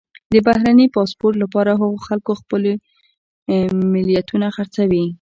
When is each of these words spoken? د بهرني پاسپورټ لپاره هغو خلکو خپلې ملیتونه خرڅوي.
د 0.31 0.35
بهرني 0.45 0.87
پاسپورټ 0.95 1.35
لپاره 1.43 1.71
هغو 1.81 1.97
خلکو 2.07 2.33
خپلې 2.41 2.73
ملیتونه 3.93 4.47
خرڅوي. 4.55 5.03